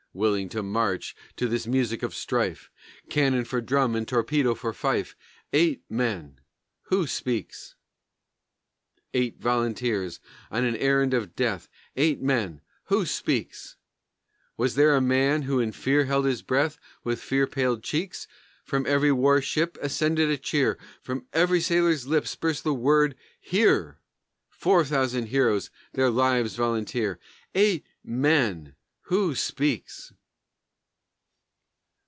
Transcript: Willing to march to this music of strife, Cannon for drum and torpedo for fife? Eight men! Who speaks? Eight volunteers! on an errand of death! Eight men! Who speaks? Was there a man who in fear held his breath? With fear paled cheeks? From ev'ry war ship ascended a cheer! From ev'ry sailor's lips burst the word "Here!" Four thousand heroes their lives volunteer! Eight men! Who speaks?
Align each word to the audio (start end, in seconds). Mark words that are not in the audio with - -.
Willing 0.13 0.49
to 0.49 0.61
march 0.61 1.15
to 1.37 1.47
this 1.47 1.65
music 1.65 2.03
of 2.03 2.13
strife, 2.13 2.69
Cannon 3.09 3.45
for 3.45 3.61
drum 3.61 3.95
and 3.95 4.05
torpedo 4.05 4.53
for 4.55 4.73
fife? 4.73 5.15
Eight 5.53 5.83
men! 5.89 6.41
Who 6.87 7.07
speaks? 7.07 7.75
Eight 9.13 9.39
volunteers! 9.39 10.19
on 10.51 10.65
an 10.65 10.75
errand 10.75 11.13
of 11.13 11.33
death! 11.33 11.69
Eight 11.95 12.21
men! 12.21 12.59
Who 12.87 13.05
speaks? 13.05 13.77
Was 14.57 14.75
there 14.75 14.97
a 14.97 14.99
man 14.99 15.43
who 15.43 15.61
in 15.61 15.71
fear 15.71 16.03
held 16.03 16.25
his 16.25 16.41
breath? 16.41 16.77
With 17.05 17.21
fear 17.21 17.47
paled 17.47 17.81
cheeks? 17.81 18.27
From 18.65 18.85
ev'ry 18.87 19.13
war 19.13 19.39
ship 19.41 19.77
ascended 19.81 20.29
a 20.29 20.37
cheer! 20.37 20.77
From 21.01 21.25
ev'ry 21.31 21.61
sailor's 21.61 22.05
lips 22.05 22.35
burst 22.35 22.65
the 22.65 22.73
word 22.73 23.15
"Here!" 23.39 24.01
Four 24.49 24.83
thousand 24.83 25.27
heroes 25.27 25.69
their 25.93 26.09
lives 26.09 26.57
volunteer! 26.57 27.17
Eight 27.55 27.85
men! 28.03 28.75
Who 29.05 29.35
speaks? 29.35 30.13